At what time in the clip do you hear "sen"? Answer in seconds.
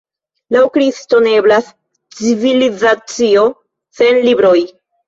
4.01-4.25